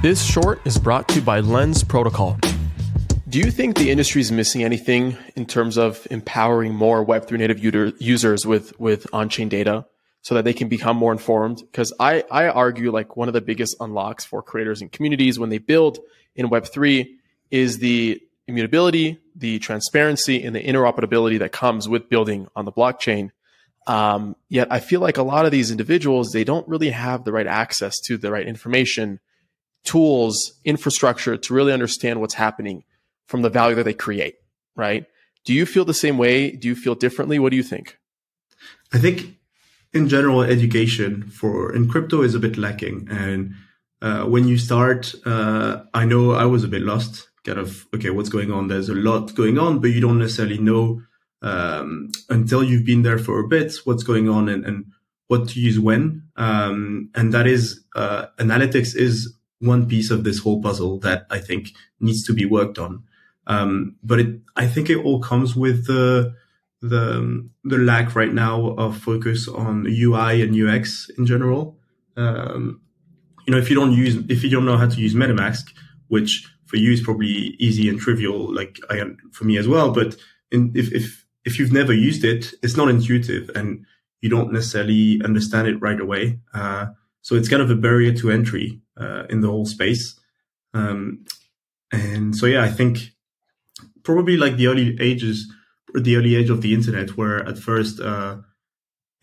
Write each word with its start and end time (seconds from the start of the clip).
This 0.00 0.22
short 0.22 0.64
is 0.64 0.78
brought 0.78 1.08
to 1.08 1.16
you 1.16 1.22
by 1.22 1.40
Lens 1.40 1.82
Protocol. 1.82 2.38
Do 3.28 3.40
you 3.40 3.50
think 3.50 3.76
the 3.76 3.90
industry 3.90 4.20
is 4.20 4.30
missing 4.30 4.62
anything 4.62 5.16
in 5.34 5.44
terms 5.44 5.76
of 5.76 6.06
empowering 6.08 6.72
more 6.72 7.04
Web3 7.04 7.36
native 7.36 7.58
user, 7.58 7.92
users 7.98 8.46
with, 8.46 8.78
with 8.78 9.08
on-chain 9.12 9.48
data 9.48 9.86
so 10.22 10.36
that 10.36 10.44
they 10.44 10.52
can 10.52 10.68
become 10.68 10.96
more 10.96 11.10
informed? 11.10 11.58
Because 11.58 11.92
I, 11.98 12.22
I 12.30 12.46
argue 12.46 12.92
like 12.92 13.16
one 13.16 13.26
of 13.26 13.34
the 13.34 13.40
biggest 13.40 13.74
unlocks 13.80 14.24
for 14.24 14.40
creators 14.40 14.80
and 14.80 14.92
communities 14.92 15.36
when 15.36 15.50
they 15.50 15.58
build 15.58 15.98
in 16.36 16.48
Web3 16.48 17.08
is 17.50 17.80
the 17.80 18.22
immutability, 18.46 19.18
the 19.34 19.58
transparency, 19.58 20.44
and 20.44 20.54
the 20.54 20.62
interoperability 20.62 21.40
that 21.40 21.50
comes 21.50 21.88
with 21.88 22.08
building 22.08 22.46
on 22.54 22.66
the 22.66 22.72
blockchain. 22.72 23.30
Um, 23.88 24.36
yet 24.48 24.68
I 24.70 24.78
feel 24.78 25.00
like 25.00 25.18
a 25.18 25.24
lot 25.24 25.44
of 25.44 25.50
these 25.50 25.72
individuals, 25.72 26.30
they 26.30 26.44
don't 26.44 26.68
really 26.68 26.90
have 26.90 27.24
the 27.24 27.32
right 27.32 27.48
access 27.48 27.98
to 28.02 28.16
the 28.16 28.30
right 28.30 28.46
information 28.46 29.18
tools, 29.88 30.52
infrastructure 30.64 31.36
to 31.38 31.54
really 31.54 31.72
understand 31.72 32.20
what's 32.20 32.34
happening 32.34 32.84
from 33.26 33.40
the 33.40 33.48
value 33.48 33.74
that 33.74 33.84
they 33.84 33.94
create, 33.94 34.36
right? 34.76 35.06
Do 35.46 35.54
you 35.54 35.64
feel 35.64 35.86
the 35.86 35.94
same 35.94 36.18
way? 36.18 36.50
Do 36.50 36.68
you 36.68 36.74
feel 36.74 36.94
differently? 36.94 37.38
What 37.38 37.50
do 37.52 37.56
you 37.56 37.62
think? 37.62 37.96
I 38.92 38.98
think 38.98 39.38
in 39.94 40.08
general, 40.08 40.42
education 40.42 41.22
for 41.28 41.74
in 41.74 41.88
crypto 41.88 42.22
is 42.22 42.34
a 42.34 42.38
bit 42.38 42.58
lacking. 42.58 43.08
And 43.10 43.54
uh, 44.02 44.24
when 44.24 44.46
you 44.46 44.58
start, 44.58 45.14
uh, 45.24 45.84
I 45.94 46.04
know 46.04 46.32
I 46.32 46.44
was 46.44 46.64
a 46.64 46.68
bit 46.68 46.82
lost. 46.82 47.28
Kind 47.44 47.58
of 47.58 47.86
okay, 47.94 48.10
what's 48.10 48.28
going 48.28 48.52
on? 48.52 48.68
There's 48.68 48.90
a 48.90 48.94
lot 48.94 49.34
going 49.34 49.58
on, 49.58 49.78
but 49.78 49.88
you 49.88 50.02
don't 50.02 50.18
necessarily 50.18 50.58
know 50.58 51.00
um, 51.40 52.10
until 52.28 52.62
you've 52.62 52.84
been 52.84 53.02
there 53.02 53.18
for 53.18 53.40
a 53.40 53.48
bit 53.48 53.72
what's 53.84 54.02
going 54.02 54.28
on 54.28 54.50
and, 54.50 54.66
and 54.66 54.84
what 55.28 55.48
to 55.50 55.60
use 55.60 55.80
when. 55.80 56.24
Um, 56.36 57.10
and 57.14 57.32
that 57.32 57.46
is 57.46 57.84
uh, 57.96 58.26
analytics 58.38 58.94
is 58.94 59.37
one 59.60 59.88
piece 59.88 60.10
of 60.10 60.24
this 60.24 60.38
whole 60.38 60.62
puzzle 60.62 60.98
that 61.00 61.26
I 61.30 61.38
think 61.38 61.72
needs 62.00 62.24
to 62.24 62.32
be 62.32 62.44
worked 62.44 62.78
on. 62.78 63.04
Um, 63.46 63.96
but 64.02 64.20
it, 64.20 64.40
I 64.56 64.66
think 64.66 64.90
it 64.90 64.98
all 64.98 65.20
comes 65.20 65.56
with 65.56 65.86
the, 65.86 66.34
the, 66.80 67.48
the 67.64 67.78
lack 67.78 68.14
right 68.14 68.32
now 68.32 68.74
of 68.76 68.98
focus 68.98 69.48
on 69.48 69.86
UI 69.88 70.42
and 70.42 70.54
UX 70.54 71.10
in 71.16 71.26
general. 71.26 71.78
Um, 72.16 72.80
you 73.46 73.52
know, 73.52 73.58
if 73.58 73.70
you 73.70 73.76
don't 73.76 73.92
use, 73.92 74.16
if 74.28 74.44
you 74.44 74.50
don't 74.50 74.66
know 74.66 74.76
how 74.76 74.88
to 74.88 75.00
use 75.00 75.14
MetaMask, 75.14 75.72
which 76.08 76.46
for 76.66 76.76
you 76.76 76.92
is 76.92 77.00
probably 77.00 77.56
easy 77.58 77.88
and 77.88 77.98
trivial, 77.98 78.54
like 78.54 78.78
I 78.90 78.98
am 78.98 79.16
for 79.32 79.44
me 79.44 79.56
as 79.56 79.66
well. 79.66 79.90
But 79.90 80.16
in, 80.52 80.72
if, 80.74 80.92
if, 80.92 81.24
if 81.44 81.58
you've 81.58 81.72
never 81.72 81.94
used 81.94 82.24
it, 82.24 82.52
it's 82.62 82.76
not 82.76 82.90
intuitive 82.90 83.50
and 83.54 83.86
you 84.20 84.28
don't 84.28 84.52
necessarily 84.52 85.20
understand 85.24 85.66
it 85.66 85.80
right 85.80 85.98
away. 85.98 86.40
Uh, 86.52 86.86
so 87.22 87.34
it's 87.36 87.48
kind 87.48 87.62
of 87.62 87.70
a 87.70 87.74
barrier 87.74 88.12
to 88.14 88.30
entry 88.30 88.80
uh, 88.98 89.24
in 89.30 89.40
the 89.40 89.48
whole 89.48 89.66
space. 89.66 90.18
Um, 90.74 91.24
and 91.92 92.36
so, 92.36 92.46
yeah, 92.46 92.62
I 92.62 92.68
think 92.68 92.98
probably 94.02 94.36
like 94.36 94.56
the 94.56 94.66
early 94.66 94.96
ages, 95.00 95.50
the 95.94 96.16
early 96.16 96.34
age 96.36 96.50
of 96.50 96.60
the 96.60 96.74
internet, 96.74 97.16
where 97.16 97.46
at 97.48 97.58
first 97.58 98.00
uh, 98.00 98.36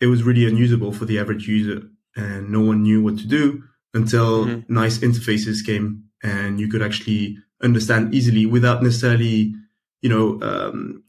it 0.00 0.06
was 0.06 0.22
really 0.22 0.46
unusable 0.46 0.92
for 0.92 1.04
the 1.04 1.18
average 1.18 1.46
user 1.46 1.82
and 2.14 2.50
no 2.50 2.60
one 2.60 2.82
knew 2.82 3.02
what 3.02 3.18
to 3.18 3.26
do 3.26 3.62
until 3.94 4.46
mm-hmm. 4.46 4.72
nice 4.72 4.98
interfaces 4.98 5.64
came 5.64 6.04
and 6.22 6.60
you 6.60 6.68
could 6.68 6.82
actually 6.82 7.36
understand 7.62 8.14
easily 8.14 8.46
without 8.46 8.82
necessarily, 8.82 9.54
you 10.02 10.08
know, 10.08 10.40
um, 10.42 11.02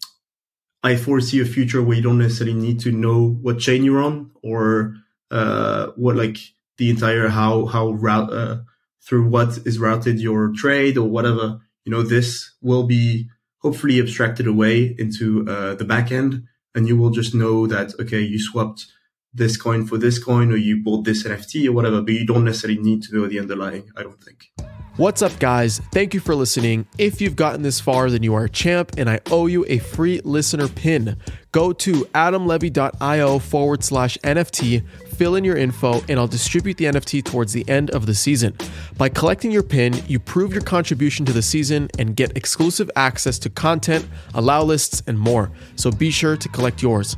I 0.84 0.96
foresee 0.96 1.42
a 1.42 1.46
future 1.46 1.82
where 1.82 1.98
you 1.98 2.04
don't 2.04 2.20
necessarily 2.20 2.54
need 2.54 2.80
to 2.82 2.92
know 2.92 3.38
what 3.42 3.60
chain 3.60 3.84
you're 3.84 4.02
on 4.02 4.32
or 4.44 4.96
uh, 5.32 5.88
what 5.96 6.16
like 6.16 6.38
the 6.78 6.90
entire 6.90 7.28
how 7.30 7.66
how 7.66 7.92
route 7.92 8.32
uh, 8.32 8.58
through 9.02 9.28
what 9.28 9.58
is 9.66 9.80
routed 9.80 10.20
your 10.20 10.52
trade 10.56 10.98
or 10.98 11.10
whatever. 11.10 11.60
You 11.86 11.92
know, 11.92 12.04
this 12.04 12.54
will 12.62 12.84
be 12.84 13.30
hopefully 13.60 14.00
abstracted 14.00 14.48
away 14.48 14.96
into 14.98 15.48
uh, 15.48 15.76
the 15.76 15.86
backend, 15.86 16.44
and 16.76 16.88
you 16.88 16.98
will 16.98 17.12
just 17.12 17.34
know 17.34 17.68
that 17.68 17.94
okay, 18.00 18.22
you 18.22 18.40
swapped 18.40 18.86
this 19.34 19.58
coin 19.58 19.86
for 19.86 19.98
this 19.98 20.22
coin, 20.24 20.52
or 20.52 20.58
you 20.58 20.84
bought 20.84 21.06
this 21.06 21.24
NFT 21.24 21.68
or 21.68 21.72
whatever, 21.72 22.02
but 22.02 22.14
you 22.14 22.26
don't 22.26 22.46
necessarily 22.46 22.80
need 22.80 23.04
to 23.04 23.16
know 23.16 23.28
the 23.28 23.40
underlying. 23.40 23.90
I 23.96 24.04
don't 24.04 24.22
think. 24.22 24.52
What's 24.98 25.22
up, 25.22 25.38
guys? 25.38 25.80
Thank 25.94 26.16
you 26.16 26.20
for 26.20 26.34
listening. 26.34 26.88
If 26.98 27.22
you've 27.22 27.36
gotten 27.36 27.62
this 27.62 27.80
far, 27.80 28.10
then 28.10 28.24
you 28.24 28.34
are 28.34 28.46
a 28.46 28.50
champ, 28.50 28.94
and 28.98 29.08
I 29.08 29.20
owe 29.30 29.46
you 29.46 29.64
a 29.68 29.78
free 29.78 30.22
listener 30.24 30.68
pin. 30.68 31.18
Go 31.52 31.74
to 31.74 32.06
adamlevy.io 32.14 33.40
forward 33.40 33.84
slash 33.84 34.18
NFT 34.20 34.84
fill 35.18 35.36
in 35.36 35.44
your 35.44 35.58
info, 35.58 36.02
and 36.08 36.20
I'll 36.20 36.28
distribute 36.28 36.78
the 36.78 36.86
NFT 36.86 37.24
towards 37.24 37.52
the 37.52 37.68
end 37.68 37.90
of 37.92 38.06
the 38.06 38.14
season. 38.14 38.56
By 38.98 39.10
collecting 39.10 39.52
your 39.52 39.64
pin, 39.64 39.96
you 40.08 40.20
prove 40.20 40.54
your 40.54 40.62
contribution 40.62 41.26
to 41.26 41.34
the 41.34 41.42
season 41.42 41.90
and 41.98 42.16
get 42.16 42.38
exclusive 42.38 42.90
access 42.96 43.40
to 43.40 43.50
content, 43.50 44.08
allow 44.36 44.64
lists, 44.64 45.02
and 45.08 45.18
more. 45.18 45.52
So 45.76 45.92
be 45.92 46.12
sure 46.12 46.38
to 46.38 46.50
collect 46.50 46.82
yours. 46.84 47.18